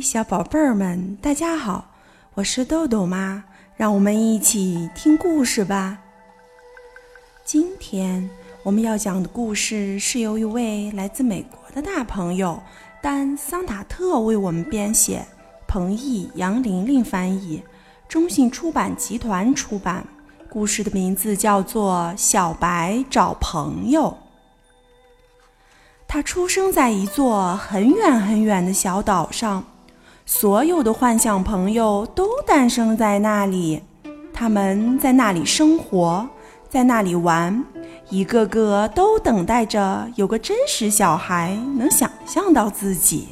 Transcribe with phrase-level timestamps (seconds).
[0.00, 1.84] 小宝贝儿们，大家好，
[2.34, 3.44] 我是豆豆妈，
[3.76, 5.98] 让我们一起听故事吧。
[7.44, 8.28] 今天
[8.62, 12.62] 我们要讲的故事是由一位来自美国的大朋友
[13.02, 15.26] 丹·桑塔特为我们编写，
[15.66, 17.62] 彭毅、杨玲玲翻译，
[18.08, 20.06] 中信出版集团出版。
[20.48, 24.04] 故事的名字叫做《小白找朋友》。
[26.06, 29.64] 他出生在一座很远很远的小岛上，
[30.26, 33.82] 所有的幻想朋友都诞生在那里。
[34.32, 36.26] 他们在那里生活，
[36.68, 37.64] 在那里玩，
[38.08, 43.28] 一个个都等待着有个真实小孩能想象到自己。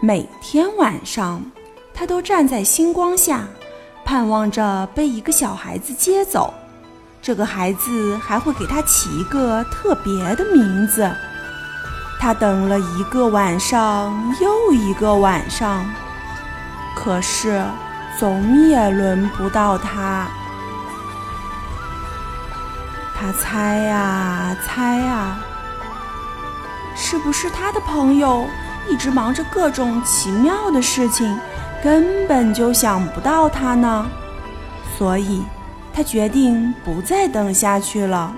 [0.00, 1.42] 每天晚上，
[1.92, 3.48] 他都站在星光下，
[4.04, 6.52] 盼望着被一个小孩子接走。
[7.22, 11.10] 这个孩子还会给他起一个特别的名字。
[12.20, 15.84] 他等了一个晚上又一个晚上，
[16.94, 17.64] 可是
[18.18, 20.28] 总也轮不到他。
[23.18, 25.38] 他猜呀猜呀，
[26.94, 28.46] 是不是他的朋友
[28.88, 31.38] 一直忙着各种奇妙的事情，
[31.82, 34.06] 根本就想不到他呢？
[34.98, 35.42] 所以。
[35.92, 38.32] 他决定不再等下去了，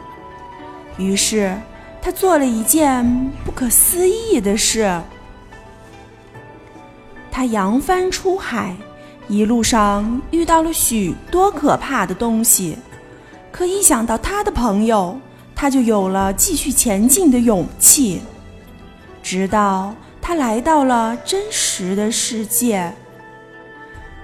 [0.97, 1.55] 于是
[2.03, 5.01] 他做了一件不可思议的事。
[7.31, 8.77] 他扬帆出海，
[9.29, 12.77] 一路上遇到了许多可怕的东西，
[13.53, 15.19] 可一想到他的朋友，
[15.55, 18.21] 他就有了继续前进的勇气。
[19.23, 22.93] 直到他来到了真实的世界。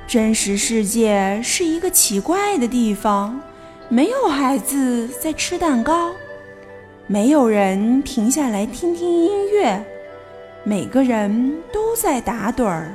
[0.08, 3.40] 真实世界是一个奇怪的地方，
[3.88, 6.10] 没有孩子在吃蛋糕，
[7.10, 9.82] 没有人停下来听听音乐，
[10.62, 12.92] 每个人都在打盹儿。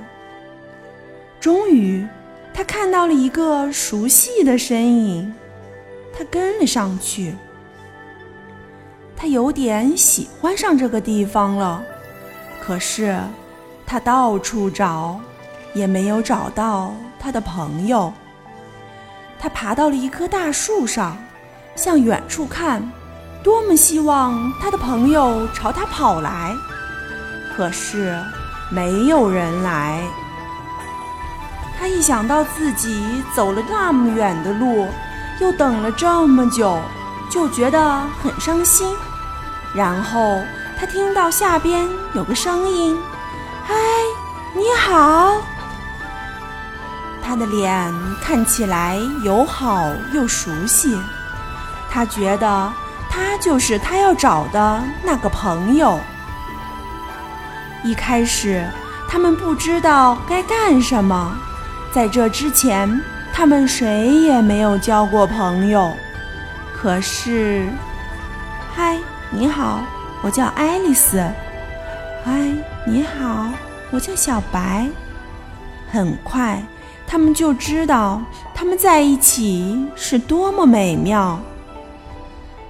[1.40, 2.08] 终于，
[2.54, 5.34] 他看到了一个熟悉的身影，
[6.16, 7.34] 他跟了上去。
[9.16, 11.84] 他有点喜欢上这个地方了，
[12.62, 13.20] 可是
[13.86, 15.20] 他到处找。
[15.74, 18.14] 也没有找到他的朋友。
[19.40, 21.18] 他爬到了一棵大树上，
[21.76, 22.92] 向远处看，
[23.44, 26.56] 多么希望他的朋友朝他跑来。
[27.56, 28.18] 可是
[28.70, 30.02] 没有人来。
[31.78, 34.88] 他一想到自己走了那么远的路，
[35.42, 36.80] 又等了这么久，
[37.30, 38.96] 就觉得很伤心。
[39.76, 40.42] 然后
[40.80, 42.98] 他听到下边有个声音
[43.68, 43.74] ：“嗨，
[44.56, 45.42] 你好。”
[47.22, 50.98] 他的脸看起来友好又熟悉，
[51.90, 52.74] 他觉得
[53.44, 56.00] 就是他要找的那个朋友。
[57.84, 58.66] 一开始，
[59.10, 61.36] 他们不知道该干什么，
[61.92, 63.02] 在这之前，
[63.34, 65.92] 他们谁也没有交过朋友。
[66.74, 67.68] 可是，
[68.74, 68.98] 嗨，
[69.30, 69.82] 你好，
[70.22, 71.20] 我叫爱丽丝。
[72.24, 72.50] 嗨，
[72.88, 73.50] 你好，
[73.92, 74.88] 我叫小白。
[75.92, 76.64] 很快。
[77.06, 78.22] 他们就知道
[78.56, 81.38] 他们在一起是多么美妙。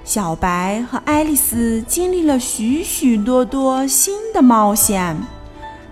[0.03, 5.18] 小白和爱丽丝经历了许许多多新的冒险，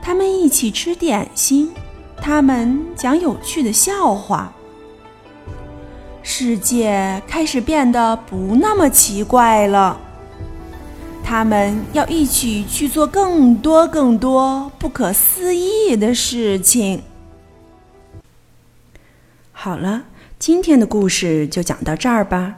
[0.02, 1.72] 他们一起吃点心，
[2.18, 4.54] 他们讲有趣的笑话。
[6.22, 9.98] 世界开始变得不那么奇怪了。
[11.24, 17.02] 他们要一起去做更多更多不可思议的事情。
[19.54, 20.04] 好了，
[20.38, 22.58] 今天的故事就讲到这儿吧。